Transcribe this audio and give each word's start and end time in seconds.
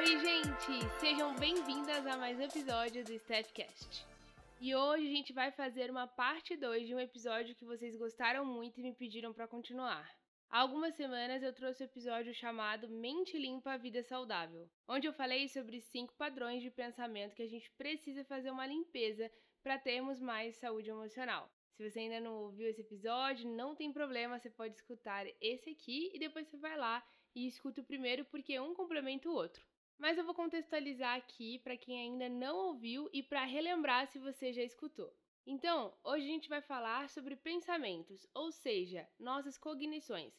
Oi, 0.00 0.18
gente! 0.18 0.88
Sejam 0.98 1.34
bem-vindas 1.34 2.06
a 2.06 2.16
mais 2.16 2.38
um 2.38 2.42
episódio 2.42 3.04
do 3.04 3.18
Stephcast. 3.18 4.06
E 4.58 4.74
hoje 4.74 5.06
a 5.06 5.10
gente 5.10 5.30
vai 5.30 5.52
fazer 5.52 5.90
uma 5.90 6.06
parte 6.06 6.56
2 6.56 6.86
de 6.86 6.94
um 6.94 6.98
episódio 6.98 7.54
que 7.54 7.66
vocês 7.66 7.94
gostaram 7.98 8.42
muito 8.42 8.80
e 8.80 8.82
me 8.82 8.94
pediram 8.94 9.34
para 9.34 9.46
continuar. 9.46 10.10
Há 10.48 10.60
algumas 10.60 10.94
semanas 10.94 11.42
eu 11.42 11.52
trouxe 11.52 11.82
o 11.82 11.84
um 11.84 11.86
episódio 11.90 12.32
chamado 12.32 12.88
Mente 12.88 13.36
Limpa, 13.36 13.76
Vida 13.76 14.02
Saudável, 14.02 14.70
onde 14.88 15.06
eu 15.06 15.12
falei 15.12 15.46
sobre 15.48 15.82
cinco 15.82 16.14
padrões 16.14 16.62
de 16.62 16.70
pensamento 16.70 17.36
que 17.36 17.42
a 17.42 17.50
gente 17.50 17.70
precisa 17.72 18.24
fazer 18.24 18.50
uma 18.50 18.66
limpeza 18.66 19.30
para 19.62 19.78
termos 19.78 20.18
mais 20.18 20.56
saúde 20.56 20.88
emocional. 20.88 21.52
Se 21.76 21.90
você 21.90 21.98
ainda 21.98 22.20
não 22.20 22.44
ouviu 22.44 22.70
esse 22.70 22.80
episódio, 22.80 23.50
não 23.50 23.76
tem 23.76 23.92
problema, 23.92 24.38
você 24.38 24.48
pode 24.48 24.76
escutar 24.76 25.26
esse 25.42 25.68
aqui 25.68 26.10
e 26.14 26.18
depois 26.18 26.48
você 26.48 26.56
vai 26.56 26.78
lá 26.78 27.06
e 27.34 27.46
escuta 27.46 27.82
o 27.82 27.84
primeiro 27.84 28.24
porque 28.24 28.58
um 28.58 28.72
complementa 28.72 29.28
o 29.28 29.34
outro. 29.34 29.62
Mas 30.00 30.16
eu 30.16 30.24
vou 30.24 30.34
contextualizar 30.34 31.14
aqui 31.14 31.58
para 31.58 31.76
quem 31.76 32.00
ainda 32.00 32.26
não 32.26 32.56
ouviu 32.68 33.10
e 33.12 33.22
para 33.22 33.44
relembrar 33.44 34.06
se 34.06 34.18
você 34.18 34.50
já 34.50 34.62
escutou. 34.62 35.14
Então, 35.46 35.94
hoje 36.02 36.24
a 36.24 36.28
gente 36.28 36.48
vai 36.48 36.62
falar 36.62 37.10
sobre 37.10 37.36
pensamentos, 37.36 38.26
ou 38.32 38.50
seja, 38.50 39.06
nossas 39.18 39.58
cognições. 39.58 40.32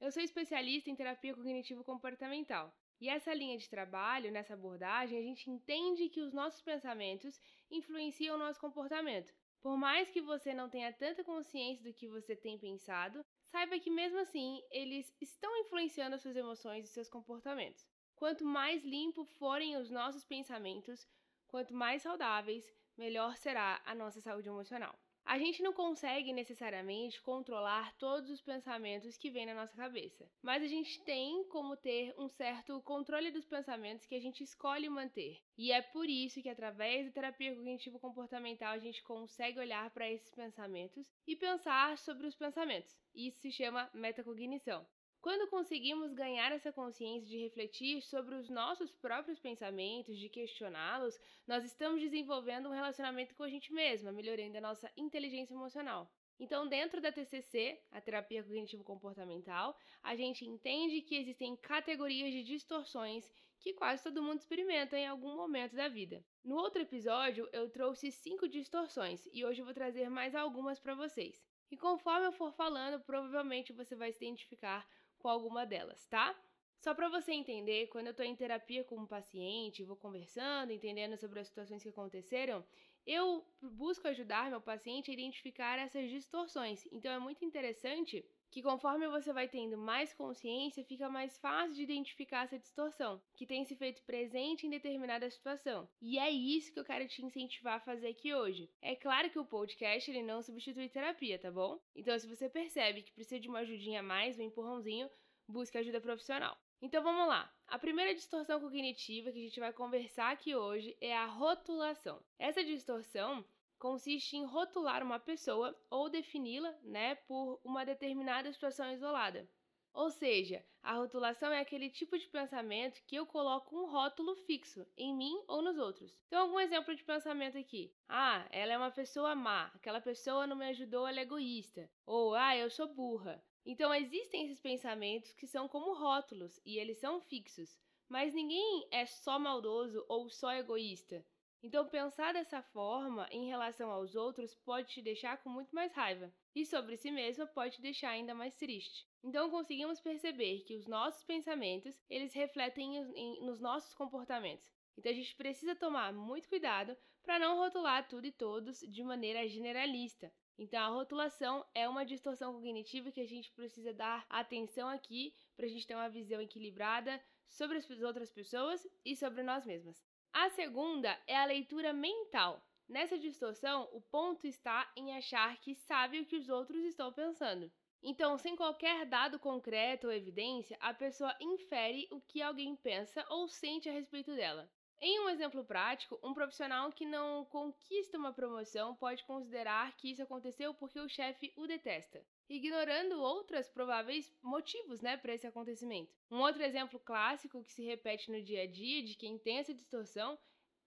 Eu 0.00 0.10
sou 0.10 0.20
especialista 0.20 0.90
em 0.90 0.96
terapia 0.96 1.32
cognitivo-comportamental. 1.32 2.76
E 3.00 3.08
essa 3.08 3.32
linha 3.32 3.56
de 3.56 3.70
trabalho, 3.70 4.32
nessa 4.32 4.54
abordagem, 4.54 5.16
a 5.16 5.22
gente 5.22 5.48
entende 5.48 6.08
que 6.08 6.20
os 6.20 6.32
nossos 6.32 6.60
pensamentos 6.60 7.40
influenciam 7.70 8.34
o 8.34 8.38
nosso 8.38 8.58
comportamento. 8.60 9.32
Por 9.62 9.76
mais 9.76 10.10
que 10.10 10.20
você 10.20 10.52
não 10.52 10.68
tenha 10.68 10.92
tanta 10.92 11.22
consciência 11.22 11.84
do 11.84 11.94
que 11.94 12.08
você 12.08 12.34
tem 12.34 12.58
pensado, 12.58 13.24
saiba 13.46 13.78
que 13.78 13.90
mesmo 13.90 14.18
assim 14.18 14.60
eles 14.72 15.14
estão 15.20 15.56
influenciando 15.58 16.16
as 16.16 16.22
suas 16.22 16.34
emoções 16.34 16.84
e 16.84 16.92
seus 16.92 17.08
comportamentos. 17.08 17.86
Quanto 18.16 18.44
mais 18.44 18.84
limpo 18.84 19.24
forem 19.24 19.76
os 19.76 19.90
nossos 19.90 20.24
pensamentos, 20.24 21.06
quanto 21.46 21.74
mais 21.74 22.02
saudáveis, 22.02 22.64
melhor 22.96 23.36
será 23.36 23.82
a 23.84 23.94
nossa 23.94 24.20
saúde 24.20 24.48
emocional. 24.48 24.94
A 25.26 25.38
gente 25.38 25.62
não 25.62 25.72
consegue 25.72 26.34
necessariamente 26.34 27.20
controlar 27.22 27.96
todos 27.96 28.28
os 28.28 28.42
pensamentos 28.42 29.16
que 29.16 29.30
vêm 29.30 29.46
na 29.46 29.54
nossa 29.54 29.74
cabeça, 29.74 30.30
mas 30.42 30.62
a 30.62 30.66
gente 30.66 31.02
tem 31.02 31.48
como 31.48 31.78
ter 31.78 32.14
um 32.18 32.28
certo 32.28 32.78
controle 32.82 33.30
dos 33.30 33.46
pensamentos 33.46 34.04
que 34.04 34.14
a 34.14 34.20
gente 34.20 34.44
escolhe 34.44 34.86
manter. 34.86 35.40
E 35.56 35.72
é 35.72 35.80
por 35.80 36.10
isso 36.10 36.42
que, 36.42 36.50
através 36.50 37.06
da 37.06 37.12
terapia 37.12 37.54
cognitivo-comportamental, 37.54 38.72
a 38.72 38.78
gente 38.78 39.02
consegue 39.02 39.58
olhar 39.58 39.90
para 39.90 40.10
esses 40.10 40.30
pensamentos 40.34 41.10
e 41.26 41.34
pensar 41.34 41.96
sobre 41.96 42.26
os 42.26 42.36
pensamentos. 42.36 42.94
Isso 43.14 43.40
se 43.40 43.50
chama 43.50 43.90
metacognição. 43.94 44.86
Quando 45.24 45.48
conseguimos 45.48 46.12
ganhar 46.12 46.52
essa 46.52 46.70
consciência 46.70 47.26
de 47.26 47.38
refletir 47.38 48.02
sobre 48.02 48.34
os 48.34 48.50
nossos 48.50 48.92
próprios 48.92 49.38
pensamentos, 49.40 50.18
de 50.18 50.28
questioná-los, 50.28 51.18
nós 51.46 51.64
estamos 51.64 52.02
desenvolvendo 52.02 52.68
um 52.68 52.72
relacionamento 52.72 53.34
com 53.34 53.42
a 53.42 53.48
gente 53.48 53.72
mesma, 53.72 54.12
melhorando 54.12 54.58
a 54.58 54.60
nossa 54.60 54.92
inteligência 54.98 55.54
emocional. 55.54 56.12
Então, 56.38 56.68
dentro 56.68 57.00
da 57.00 57.10
TCC, 57.10 57.80
a 57.90 58.02
terapia 58.02 58.42
cognitivo-comportamental, 58.42 59.74
a 60.02 60.14
gente 60.14 60.44
entende 60.44 61.00
que 61.00 61.16
existem 61.16 61.56
categorias 61.56 62.30
de 62.30 62.44
distorções 62.44 63.32
que 63.58 63.72
quase 63.72 64.02
todo 64.02 64.22
mundo 64.22 64.40
experimenta 64.40 64.98
em 64.98 65.06
algum 65.06 65.34
momento 65.34 65.74
da 65.74 65.88
vida. 65.88 66.22
No 66.44 66.56
outro 66.56 66.82
episódio, 66.82 67.48
eu 67.50 67.70
trouxe 67.70 68.12
cinco 68.12 68.46
distorções 68.46 69.26
e 69.32 69.42
hoje 69.42 69.62
eu 69.62 69.64
vou 69.64 69.72
trazer 69.72 70.10
mais 70.10 70.34
algumas 70.34 70.78
para 70.78 70.94
vocês. 70.94 71.42
E 71.70 71.78
conforme 71.78 72.26
eu 72.26 72.32
for 72.32 72.52
falando, 72.52 73.02
provavelmente 73.02 73.72
você 73.72 73.96
vai 73.96 74.12
se 74.12 74.22
identificar 74.22 74.86
com 75.24 75.30
alguma 75.30 75.64
delas, 75.64 76.06
tá? 76.06 76.38
Só 76.78 76.94
para 76.94 77.08
você 77.08 77.32
entender, 77.32 77.86
quando 77.86 78.08
eu 78.08 78.10
estou 78.10 78.26
em 78.26 78.36
terapia 78.36 78.84
com 78.84 78.96
um 78.96 79.06
paciente, 79.06 79.82
vou 79.82 79.96
conversando, 79.96 80.70
entendendo 80.70 81.16
sobre 81.16 81.40
as 81.40 81.48
situações 81.48 81.82
que 81.82 81.88
aconteceram, 81.88 82.62
eu 83.06 83.42
busco 83.62 84.06
ajudar 84.06 84.50
meu 84.50 84.60
paciente 84.60 85.10
a 85.10 85.14
identificar 85.14 85.78
essas 85.78 86.10
distorções. 86.10 86.86
Então 86.92 87.10
é 87.10 87.18
muito 87.18 87.42
interessante 87.42 88.22
que 88.54 88.62
conforme 88.62 89.08
você 89.08 89.32
vai 89.32 89.48
tendo 89.48 89.76
mais 89.76 90.14
consciência, 90.14 90.84
fica 90.84 91.08
mais 91.08 91.36
fácil 91.38 91.74
de 91.74 91.82
identificar 91.82 92.44
essa 92.44 92.56
distorção, 92.56 93.20
que 93.34 93.44
tem 93.44 93.64
se 93.64 93.74
feito 93.74 94.00
presente 94.02 94.64
em 94.64 94.70
determinada 94.70 95.28
situação. 95.28 95.88
E 96.00 96.20
é 96.20 96.30
isso 96.30 96.72
que 96.72 96.78
eu 96.78 96.84
quero 96.84 97.08
te 97.08 97.20
incentivar 97.20 97.74
a 97.74 97.80
fazer 97.80 98.06
aqui 98.06 98.32
hoje. 98.32 98.70
É 98.80 98.94
claro 98.94 99.28
que 99.28 99.40
o 99.40 99.44
podcast 99.44 100.08
ele 100.08 100.22
não 100.22 100.40
substitui 100.40 100.88
terapia, 100.88 101.36
tá 101.36 101.50
bom? 101.50 101.80
Então, 101.96 102.16
se 102.16 102.28
você 102.28 102.48
percebe 102.48 103.02
que 103.02 103.12
precisa 103.12 103.40
de 103.40 103.48
uma 103.48 103.58
ajudinha 103.58 103.98
a 103.98 104.04
mais, 104.04 104.38
um 104.38 104.42
empurrãozinho, 104.42 105.10
busque 105.48 105.76
ajuda 105.76 106.00
profissional. 106.00 106.56
Então 106.80 107.02
vamos 107.02 107.26
lá. 107.26 107.52
A 107.66 107.76
primeira 107.76 108.14
distorção 108.14 108.60
cognitiva 108.60 109.32
que 109.32 109.38
a 109.38 109.42
gente 109.42 109.58
vai 109.58 109.72
conversar 109.72 110.30
aqui 110.30 110.54
hoje 110.54 110.96
é 111.00 111.16
a 111.16 111.26
rotulação. 111.26 112.22
Essa 112.38 112.62
distorção 112.62 113.44
consiste 113.78 114.36
em 114.36 114.44
rotular 114.44 115.02
uma 115.02 115.18
pessoa 115.18 115.76
ou 115.90 116.08
defini-la, 116.08 116.72
né, 116.82 117.14
por 117.14 117.60
uma 117.64 117.84
determinada 117.84 118.52
situação 118.52 118.92
isolada. 118.92 119.48
Ou 119.94 120.10
seja, 120.10 120.66
a 120.82 120.94
rotulação 120.94 121.52
é 121.52 121.60
aquele 121.60 121.88
tipo 121.88 122.18
de 122.18 122.26
pensamento 122.26 123.00
que 123.06 123.14
eu 123.14 123.24
coloco 123.24 123.78
um 123.78 123.86
rótulo 123.86 124.34
fixo 124.34 124.84
em 124.96 125.14
mim 125.14 125.40
ou 125.46 125.62
nos 125.62 125.78
outros. 125.78 126.18
Então, 126.26 126.42
algum 126.42 126.58
exemplo 126.58 126.96
de 126.96 127.04
pensamento 127.04 127.56
aqui. 127.56 127.94
Ah, 128.08 128.44
ela 128.50 128.72
é 128.72 128.76
uma 128.76 128.90
pessoa 128.90 129.36
má, 129.36 129.66
aquela 129.66 130.00
pessoa 130.00 130.48
não 130.48 130.56
me 130.56 130.66
ajudou, 130.66 131.06
ela 131.06 131.20
é 131.20 131.22
egoísta. 131.22 131.88
Ou, 132.04 132.34
ah, 132.34 132.56
eu 132.56 132.68
sou 132.70 132.92
burra. 132.92 133.40
Então, 133.64 133.94
existem 133.94 134.44
esses 134.44 134.60
pensamentos 134.60 135.32
que 135.32 135.46
são 135.46 135.68
como 135.68 135.94
rótulos 135.94 136.60
e 136.66 136.76
eles 136.76 136.98
são 136.98 137.20
fixos. 137.20 137.78
Mas 138.08 138.34
ninguém 138.34 138.88
é 138.90 139.06
só 139.06 139.38
maldoso 139.38 140.04
ou 140.08 140.28
só 140.28 140.52
egoísta. 140.52 141.24
Então, 141.66 141.88
pensar 141.88 142.34
dessa 142.34 142.60
forma 142.60 143.26
em 143.30 143.46
relação 143.46 143.90
aos 143.90 144.14
outros 144.14 144.54
pode 144.54 144.92
te 144.92 145.00
deixar 145.00 145.42
com 145.42 145.48
muito 145.48 145.74
mais 145.74 145.94
raiva, 145.94 146.30
e 146.54 146.66
sobre 146.66 146.94
si 146.94 147.10
mesma 147.10 147.46
pode 147.46 147.76
te 147.76 147.80
deixar 147.80 148.10
ainda 148.10 148.34
mais 148.34 148.54
triste. 148.54 149.08
Então, 149.22 149.48
conseguimos 149.48 149.98
perceber 149.98 150.60
que 150.64 150.76
os 150.76 150.86
nossos 150.86 151.24
pensamentos, 151.24 151.98
eles 152.10 152.34
refletem 152.34 152.98
em, 152.98 153.12
em, 153.16 153.46
nos 153.46 153.62
nossos 153.62 153.94
comportamentos. 153.94 154.70
Então, 154.98 155.10
a 155.10 155.14
gente 155.14 155.34
precisa 155.36 155.74
tomar 155.74 156.12
muito 156.12 156.50
cuidado 156.50 156.94
para 157.22 157.38
não 157.38 157.56
rotular 157.56 158.06
tudo 158.06 158.26
e 158.26 158.32
todos 158.32 158.80
de 158.80 159.02
maneira 159.02 159.48
generalista. 159.48 160.30
Então, 160.58 160.80
a 160.82 160.94
rotulação 160.94 161.64
é 161.74 161.88
uma 161.88 162.04
distorção 162.04 162.52
cognitiva 162.52 163.10
que 163.10 163.22
a 163.22 163.26
gente 163.26 163.50
precisa 163.52 163.94
dar 163.94 164.26
atenção 164.28 164.86
aqui 164.86 165.32
para 165.56 165.64
a 165.64 165.68
gente 165.70 165.86
ter 165.86 165.94
uma 165.94 166.10
visão 166.10 166.42
equilibrada 166.42 167.18
sobre 167.48 167.78
as 167.78 167.88
outras 168.02 168.30
pessoas 168.30 168.86
e 169.02 169.16
sobre 169.16 169.42
nós 169.42 169.64
mesmas. 169.64 170.13
A 170.36 170.50
segunda 170.50 171.16
é 171.28 171.36
a 171.36 171.44
leitura 171.44 171.92
mental. 171.92 172.60
Nessa 172.88 173.16
distorção, 173.16 173.88
o 173.92 174.00
ponto 174.00 174.48
está 174.48 174.90
em 174.96 175.16
achar 175.16 175.56
que 175.60 175.76
sabe 175.76 176.18
o 176.18 176.26
que 176.26 176.36
os 176.36 176.48
outros 176.48 176.82
estão 176.84 177.12
pensando. 177.12 177.70
Então, 178.02 178.36
sem 178.36 178.56
qualquer 178.56 179.06
dado 179.06 179.38
concreto 179.38 180.08
ou 180.08 180.12
evidência, 180.12 180.76
a 180.80 180.92
pessoa 180.92 181.32
infere 181.40 182.08
o 182.10 182.20
que 182.20 182.42
alguém 182.42 182.74
pensa 182.74 183.24
ou 183.30 183.46
sente 183.46 183.88
a 183.88 183.92
respeito 183.92 184.34
dela. 184.34 184.68
Em 185.06 185.20
um 185.20 185.28
exemplo 185.28 185.62
prático, 185.62 186.18
um 186.22 186.32
profissional 186.32 186.90
que 186.90 187.04
não 187.04 187.44
conquista 187.44 188.16
uma 188.16 188.32
promoção 188.32 188.96
pode 188.96 189.22
considerar 189.24 189.94
que 189.98 190.10
isso 190.10 190.22
aconteceu 190.22 190.72
porque 190.72 190.98
o 190.98 191.10
chefe 191.10 191.52
o 191.58 191.66
detesta 191.66 192.24
ignorando 192.48 193.20
outros 193.20 193.68
prováveis 193.68 194.34
motivos 194.42 195.02
né, 195.02 195.18
para 195.18 195.34
esse 195.34 195.46
acontecimento. 195.46 196.10
Um 196.30 196.40
outro 196.40 196.62
exemplo 196.62 196.98
clássico 196.98 197.62
que 197.62 197.70
se 197.70 197.84
repete 197.84 198.30
no 198.30 198.40
dia 198.40 198.62
a 198.62 198.66
dia 198.66 199.02
de 199.02 199.14
quem 199.14 199.38
tem 199.38 199.58
essa 199.58 199.74
distorção 199.74 200.38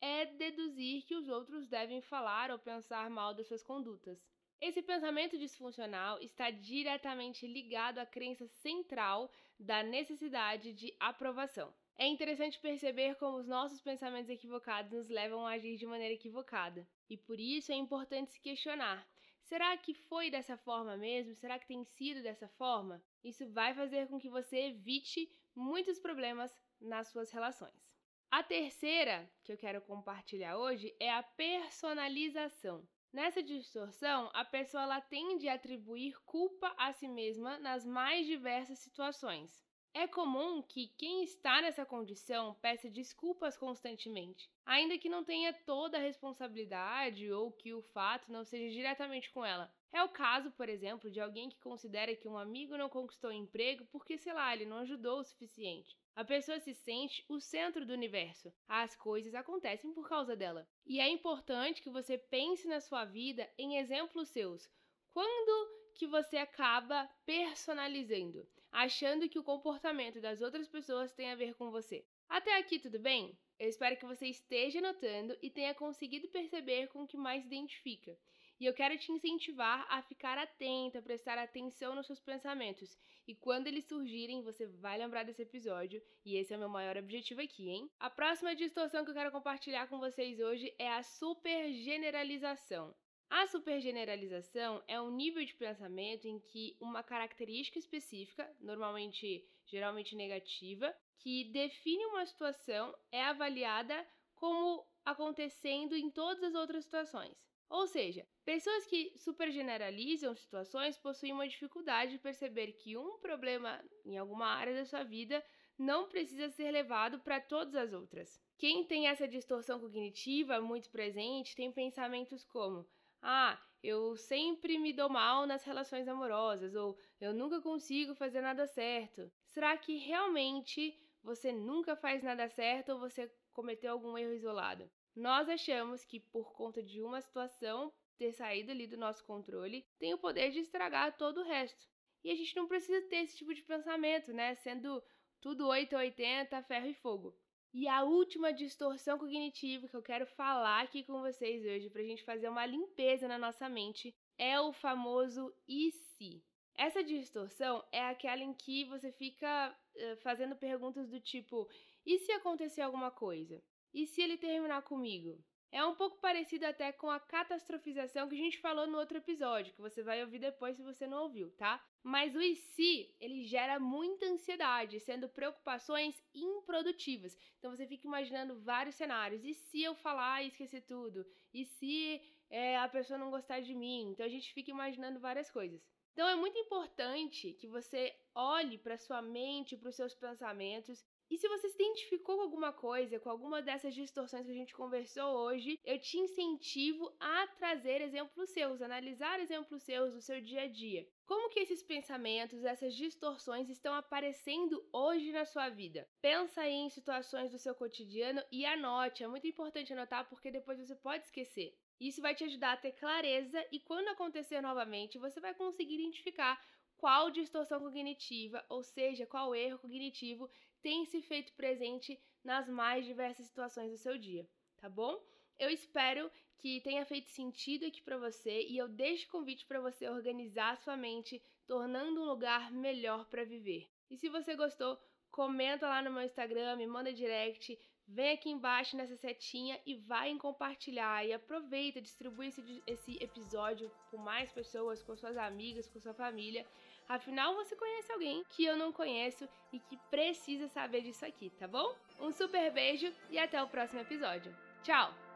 é 0.01 0.25
deduzir 0.25 1.03
que 1.05 1.13
os 1.13 1.29
outros 1.29 1.67
devem 1.67 2.01
falar 2.01 2.49
ou 2.49 2.57
pensar 2.57 3.11
mal 3.11 3.35
das 3.35 3.45
suas 3.45 3.61
condutas. 3.61 4.19
Esse 4.59 4.81
pensamento 4.81 5.37
disfuncional 5.37 6.19
está 6.21 6.49
diretamente 6.49 7.45
ligado 7.45 7.99
à 7.99 8.05
crença 8.07 8.47
central 8.47 9.31
da 9.59 9.83
necessidade 9.83 10.73
de 10.73 10.91
aprovação. 10.99 11.71
É 11.99 12.05
interessante 12.05 12.59
perceber 12.59 13.15
como 13.15 13.37
os 13.37 13.47
nossos 13.47 13.81
pensamentos 13.81 14.29
equivocados 14.29 14.91
nos 14.91 15.09
levam 15.09 15.47
a 15.47 15.53
agir 15.53 15.77
de 15.77 15.85
maneira 15.87 16.13
equivocada. 16.13 16.87
E 17.09 17.17
por 17.17 17.39
isso 17.39 17.71
é 17.71 17.75
importante 17.75 18.31
se 18.31 18.39
questionar: 18.39 19.07
Será 19.41 19.75
que 19.77 19.93
foi 19.93 20.29
dessa 20.29 20.55
forma 20.57 20.95
mesmo? 20.95 21.33
Será 21.33 21.57
que 21.57 21.65
tem 21.65 21.83
sido 21.83 22.21
dessa 22.21 22.47
forma? 22.49 23.01
Isso 23.23 23.49
vai 23.51 23.73
fazer 23.73 24.07
com 24.07 24.19
que 24.19 24.29
você 24.29 24.67
evite 24.67 25.27
muitos 25.55 25.97
problemas 25.97 26.55
nas 26.79 27.07
suas 27.07 27.31
relações. 27.31 27.89
A 28.29 28.43
terceira 28.43 29.27
que 29.43 29.51
eu 29.51 29.57
quero 29.57 29.81
compartilhar 29.81 30.57
hoje 30.57 30.95
é 30.99 31.11
a 31.11 31.23
personalização. 31.23 32.87
Nessa 33.11 33.41
distorção, 33.41 34.29
a 34.33 34.45
pessoa 34.45 35.01
tende 35.01 35.47
a 35.47 35.55
atribuir 35.55 36.15
culpa 36.25 36.75
a 36.77 36.93
si 36.93 37.07
mesma 37.07 37.57
nas 37.57 37.85
mais 37.85 38.27
diversas 38.27 38.79
situações. 38.79 39.66
É 39.99 40.05
comum 40.05 40.61
que 40.61 40.89
quem 40.89 41.23
está 41.23 41.59
nessa 41.59 41.83
condição 41.83 42.53
peça 42.61 42.87
desculpas 42.87 43.57
constantemente, 43.57 44.47
ainda 44.63 44.95
que 44.95 45.09
não 45.09 45.23
tenha 45.23 45.51
toda 45.51 45.97
a 45.97 45.99
responsabilidade 45.99 47.31
ou 47.31 47.51
que 47.51 47.73
o 47.73 47.81
fato 47.81 48.31
não 48.31 48.45
seja 48.45 48.71
diretamente 48.71 49.31
com 49.31 49.43
ela. 49.43 49.73
É 49.91 50.03
o 50.03 50.09
caso, 50.09 50.51
por 50.51 50.69
exemplo, 50.69 51.09
de 51.09 51.19
alguém 51.19 51.49
que 51.49 51.59
considera 51.59 52.15
que 52.15 52.27
um 52.27 52.37
amigo 52.37 52.77
não 52.77 52.89
conquistou 52.89 53.31
emprego 53.31 53.87
porque, 53.91 54.19
sei 54.19 54.33
lá, 54.33 54.53
ele 54.53 54.67
não 54.67 54.77
ajudou 54.77 55.19
o 55.19 55.23
suficiente. 55.23 55.97
A 56.15 56.23
pessoa 56.23 56.59
se 56.59 56.75
sente 56.75 57.25
o 57.27 57.39
centro 57.39 57.83
do 57.83 57.93
universo. 57.93 58.53
As 58.67 58.95
coisas 58.95 59.33
acontecem 59.33 59.91
por 59.95 60.07
causa 60.07 60.35
dela. 60.35 60.69
E 60.85 60.99
é 60.99 61.09
importante 61.09 61.81
que 61.81 61.89
você 61.89 62.19
pense 62.19 62.67
na 62.67 62.79
sua 62.79 63.03
vida 63.03 63.51
em 63.57 63.79
exemplos 63.79 64.29
seus. 64.29 64.69
Quando 65.11 65.75
que 65.95 66.05
você 66.05 66.37
acaba 66.37 67.09
personalizando, 67.25 68.47
achando 68.77 69.27
que 69.27 69.39
o 69.39 69.43
comportamento 69.43 70.21
das 70.21 70.39
outras 70.39 70.67
pessoas 70.67 71.11
tem 71.11 71.31
a 71.31 71.35
ver 71.35 71.55
com 71.55 71.71
você? 71.71 72.05
Até 72.29 72.55
aqui 72.59 72.77
tudo 72.77 72.99
bem? 72.99 73.35
Eu 73.59 73.67
espero 73.67 73.97
que 73.97 74.05
você 74.05 74.27
esteja 74.27 74.79
notando 74.79 75.35
e 75.41 75.49
tenha 75.49 75.73
conseguido 75.73 76.27
perceber 76.27 76.87
com 76.89 77.01
o 77.01 77.07
que 77.07 77.17
mais 77.17 77.43
identifica. 77.43 78.15
E 78.59 78.67
eu 78.67 78.75
quero 78.75 78.95
te 78.95 79.11
incentivar 79.11 79.87
a 79.89 80.03
ficar 80.03 80.37
atenta, 80.37 80.99
a 80.99 81.01
prestar 81.01 81.39
atenção 81.39 81.95
nos 81.95 82.05
seus 82.05 82.19
pensamentos. 82.19 82.95
E 83.27 83.33
quando 83.33 83.65
eles 83.65 83.85
surgirem, 83.85 84.43
você 84.43 84.67
vai 84.67 84.99
lembrar 84.99 85.23
desse 85.23 85.41
episódio. 85.41 85.99
E 86.23 86.37
esse 86.37 86.53
é 86.53 86.55
o 86.55 86.59
meu 86.59 86.69
maior 86.69 86.97
objetivo 86.97 87.41
aqui, 87.41 87.69
hein? 87.69 87.89
A 87.99 88.11
próxima 88.11 88.55
distorção 88.55 89.03
que 89.03 89.09
eu 89.09 89.15
quero 89.15 89.31
compartilhar 89.31 89.87
com 89.87 89.97
vocês 89.97 90.39
hoje 90.39 90.71
é 90.77 90.87
a 90.87 91.01
supergeneralização. 91.01 92.93
A 93.29 93.45
supergeneralização 93.47 94.81
é 94.87 94.99
um 95.01 95.11
nível 95.11 95.43
de 95.43 95.53
pensamento 95.53 96.27
em 96.27 96.39
que 96.39 96.77
uma 96.79 97.03
característica 97.03 97.77
específica, 97.77 98.49
normalmente 98.59 99.45
geralmente 99.65 100.15
negativa, 100.15 100.95
que 101.19 101.45
define 101.51 102.05
uma 102.05 102.25
situação 102.25 102.97
é 103.11 103.23
avaliada 103.23 104.07
como 104.35 104.85
acontecendo 105.03 105.95
em 105.95 106.09
todas 106.09 106.43
as 106.43 106.55
outras 106.55 106.85
situações. 106.85 107.35
Ou 107.69 107.85
seja, 107.85 108.25
pessoas 108.45 108.85
que 108.85 109.11
supergeneralizam 109.17 110.33
situações 110.33 110.97
possuem 110.97 111.33
uma 111.33 111.47
dificuldade 111.47 112.13
de 112.13 112.19
perceber 112.19 112.71
que 112.73 112.95
um 112.95 113.19
problema 113.19 113.83
em 114.05 114.17
alguma 114.17 114.47
área 114.47 114.73
da 114.73 114.85
sua 114.85 115.03
vida 115.03 115.43
não 115.77 116.07
precisa 116.07 116.49
ser 116.49 116.71
levado 116.71 117.19
para 117.19 117.41
todas 117.41 117.75
as 117.75 117.91
outras. 117.91 118.41
Quem 118.57 118.85
tem 118.85 119.07
essa 119.07 119.27
distorção 119.27 119.79
cognitiva 119.79 120.61
muito 120.61 120.89
presente 120.89 121.55
tem 121.55 121.71
pensamentos 121.71 122.45
como: 122.45 122.87
ah, 123.29 123.61
eu 123.83 124.15
sempre 124.15 124.77
me 124.77 124.93
dou 124.93 125.09
mal 125.09 125.45
nas 125.45 125.61
relações 125.65 126.07
amorosas, 126.07 126.73
ou 126.75 126.97
eu 127.19 127.33
nunca 127.33 127.59
consigo 127.59 128.15
fazer 128.15 128.39
nada 128.39 128.65
certo. 128.65 129.29
Será 129.47 129.75
que 129.77 129.97
realmente 129.97 130.97
você 131.21 131.51
nunca 131.51 131.93
faz 131.97 132.23
nada 132.23 132.47
certo 132.47 132.93
ou 132.93 132.99
você 132.99 133.29
cometeu 133.51 133.91
algum 133.91 134.17
erro 134.17 134.31
isolado? 134.31 134.89
Nós 135.13 135.49
achamos 135.49 136.05
que 136.05 136.21
por 136.21 136.53
conta 136.53 136.81
de 136.81 137.01
uma 137.01 137.19
situação 137.19 137.93
ter 138.17 138.31
saído 138.31 138.71
ali 138.71 138.87
do 138.87 138.95
nosso 138.95 139.25
controle, 139.25 139.85
tem 139.99 140.13
o 140.13 140.17
poder 140.17 140.51
de 140.51 140.59
estragar 140.59 141.17
todo 141.17 141.41
o 141.41 141.43
resto. 141.43 141.85
E 142.23 142.31
a 142.31 142.35
gente 142.35 142.55
não 142.55 142.65
precisa 142.65 143.05
ter 143.09 143.17
esse 143.17 143.35
tipo 143.35 143.53
de 143.53 143.61
pensamento, 143.61 144.31
né? 144.31 144.55
Sendo 144.55 145.03
tudo 145.41 145.67
8 145.67 145.93
ou 145.93 145.99
80, 145.99 146.63
ferro 146.63 146.87
e 146.87 146.93
fogo. 146.93 147.37
E 147.73 147.87
a 147.87 148.03
última 148.03 148.53
distorção 148.53 149.17
cognitiva 149.17 149.87
que 149.87 149.95
eu 149.95 150.01
quero 150.01 150.25
falar 150.25 150.81
aqui 150.81 151.03
com 151.03 151.21
vocês 151.21 151.65
hoje, 151.65 151.89
para 151.89 152.01
a 152.01 152.05
gente 152.05 152.23
fazer 152.23 152.49
uma 152.49 152.65
limpeza 152.65 153.27
na 153.27 153.37
nossa 153.37 153.67
mente, 153.67 154.15
é 154.37 154.59
o 154.59 154.71
famoso 154.71 155.53
e 155.67 155.91
se. 155.91 156.43
Essa 156.75 157.03
distorção 157.03 157.83
é 157.91 158.05
aquela 158.05 158.41
em 158.41 158.53
que 158.53 158.85
você 158.85 159.11
fica 159.11 159.75
uh, 159.95 160.17
fazendo 160.17 160.55
perguntas 160.55 161.09
do 161.09 161.19
tipo: 161.19 161.67
e 162.05 162.19
se 162.19 162.31
acontecer 162.31 162.81
alguma 162.81 163.11
coisa? 163.11 163.61
E 163.93 164.05
se 164.05 164.21
ele 164.21 164.37
terminar 164.37 164.81
comigo? 164.83 165.43
É 165.71 165.83
um 165.85 165.95
pouco 165.95 166.17
parecido 166.19 166.65
até 166.65 166.91
com 166.91 167.09
a 167.09 167.19
catastrofização 167.19 168.29
que 168.29 168.35
a 168.35 168.43
gente 168.43 168.59
falou 168.59 168.87
no 168.87 168.97
outro 168.97 169.17
episódio, 169.17 169.73
que 169.73 169.81
você 169.81 170.01
vai 170.01 170.23
ouvir 170.23 170.39
depois 170.39 170.77
se 170.77 170.83
você 170.83 171.05
não 171.05 171.23
ouviu, 171.23 171.51
tá? 171.51 171.83
Mas 172.01 172.35
o 172.35 172.41
e 172.41 172.55
se, 172.55 173.13
ele 173.19 173.43
gera 173.43 173.77
muita 173.77 174.25
ansiedade, 174.27 174.99
sendo 175.01 175.27
preocupações 175.27 176.15
improdutivas. 176.33 177.37
Então 177.59 177.75
você 177.75 177.85
fica 177.85 178.07
imaginando 178.07 178.59
vários 178.61 178.95
cenários. 178.95 179.43
E 179.43 179.53
se 179.53 179.83
eu 179.83 179.93
falar 179.93 180.41
e 180.41 180.47
esquecer 180.47 180.81
tudo? 180.81 181.25
E 181.53 181.65
se 181.65 182.21
é, 182.49 182.77
a 182.77 182.87
pessoa 182.87 183.19
não 183.19 183.29
gostar 183.29 183.59
de 183.59 183.75
mim? 183.75 184.11
Então 184.11 184.25
a 184.25 184.29
gente 184.29 184.53
fica 184.53 184.71
imaginando 184.71 185.19
várias 185.19 185.51
coisas. 185.51 185.85
Então 186.13 186.27
é 186.27 186.35
muito 186.35 186.57
importante 186.57 187.53
que 187.53 187.67
você 187.67 188.15
olhe 188.33 188.77
para 188.77 188.97
sua 188.97 189.21
mente, 189.21 189.77
para 189.77 189.89
os 189.89 189.95
seus 189.95 190.15
pensamentos 190.15 191.05
e 191.29 191.37
se 191.37 191.47
você 191.47 191.69
se 191.69 191.75
identificou 191.75 192.37
com 192.37 192.41
alguma 192.43 192.71
coisa, 192.71 193.19
com 193.19 193.29
alguma 193.29 193.61
dessas 193.61 193.93
distorções 193.93 194.45
que 194.45 194.51
a 194.51 194.55
gente 194.55 194.73
conversou 194.73 195.35
hoje, 195.37 195.79
eu 195.83 195.99
te 195.99 196.17
incentivo 196.17 197.13
a 197.19 197.47
trazer 197.57 198.01
exemplos 198.01 198.49
seus, 198.49 198.81
analisar 198.81 199.39
exemplos 199.39 199.83
seus 199.83 200.13
do 200.13 200.21
seu 200.21 200.41
dia 200.41 200.61
a 200.61 200.67
dia. 200.67 201.07
Como 201.25 201.49
que 201.49 201.59
esses 201.59 201.83
pensamentos, 201.83 202.63
essas 202.63 202.95
distorções 202.95 203.69
estão 203.69 203.93
aparecendo 203.93 204.81
hoje 204.93 205.31
na 205.33 205.45
sua 205.45 205.67
vida? 205.67 206.07
Pensa 206.21 206.61
aí 206.61 206.73
em 206.73 206.89
situações 206.89 207.51
do 207.51 207.59
seu 207.59 207.75
cotidiano 207.75 208.41
e 208.49 208.65
anote. 208.65 209.23
É 209.23 209.27
muito 209.27 209.45
importante 209.45 209.91
anotar 209.91 210.29
porque 210.29 210.49
depois 210.49 210.79
você 210.79 210.95
pode 210.95 211.25
esquecer. 211.25 211.77
Isso 211.99 212.21
vai 212.21 212.33
te 212.33 212.45
ajudar 212.45 212.73
a 212.73 212.77
ter 212.77 212.93
clareza 212.93 213.65
e 213.71 213.79
quando 213.79 214.07
acontecer 214.07 214.61
novamente, 214.61 215.17
você 215.17 215.41
vai 215.41 215.53
conseguir 215.53 215.95
identificar 215.95 216.57
qual 216.95 217.29
distorção 217.29 217.79
cognitiva, 217.79 218.63
ou 218.69 218.83
seja, 218.83 219.25
qual 219.25 219.53
erro 219.53 219.79
cognitivo 219.79 220.49
tem 220.87 221.03
se 221.03 221.21
feito 221.21 221.51
presente 221.51 222.17
nas 222.41 222.69
mais 222.69 223.05
diversas 223.05 223.45
situações 223.45 223.91
do 223.91 223.97
seu 223.97 224.17
dia, 224.17 224.47
tá 224.77 224.87
bom? 224.87 225.21
Eu 225.59 225.69
espero 225.69 226.31
que 226.59 226.79
tenha 226.79 227.05
feito 227.05 227.27
sentido 227.27 227.85
aqui 227.85 228.01
para 228.01 228.17
você 228.17 228.61
e 228.61 228.77
eu 228.77 228.87
deixo 228.87 229.27
o 229.27 229.31
convite 229.31 229.65
para 229.65 229.81
você 229.81 230.07
organizar 230.07 230.77
sua 230.77 230.95
mente, 230.95 231.43
tornando 231.65 232.21
um 232.21 232.25
lugar 232.25 232.71
melhor 232.71 233.25
para 233.25 233.43
viver. 233.43 233.89
E 234.09 234.15
se 234.15 234.29
você 234.29 234.55
gostou, 234.55 234.97
comenta 235.29 235.89
lá 235.89 236.01
no 236.01 236.09
meu 236.09 236.23
Instagram, 236.23 236.77
me 236.77 236.87
manda 236.87 237.11
direct, 237.11 237.77
vem 238.07 238.31
aqui 238.31 238.49
embaixo 238.49 238.95
nessa 238.95 239.15
setinha 239.15 239.79
e 239.85 239.95
vai 239.95 240.29
em 240.29 240.37
compartilhar 240.37 241.25
e 241.25 241.33
aproveita, 241.33 242.01
distribui 242.01 242.47
esse, 242.47 242.83
esse 242.87 243.17
episódio 243.21 243.91
com 244.09 244.17
mais 244.17 244.51
pessoas, 244.51 245.03
com 245.03 245.15
suas 245.15 245.37
amigas, 245.37 245.87
com 245.87 245.99
sua 245.99 246.13
família 246.13 246.65
Afinal, 247.07 247.55
você 247.55 247.75
conhece 247.75 248.11
alguém 248.11 248.43
que 248.49 248.65
eu 248.65 248.75
não 248.75 248.91
conheço 248.91 249.47
e 249.71 249.79
que 249.79 249.97
precisa 250.09 250.67
saber 250.67 251.01
disso 251.01 251.25
aqui, 251.25 251.49
tá 251.51 251.67
bom? 251.67 251.95
Um 252.19 252.31
super 252.31 252.71
beijo 252.71 253.13
e 253.29 253.39
até 253.39 253.61
o 253.63 253.67
próximo 253.67 254.01
episódio. 254.01 254.53
Tchau! 254.83 255.26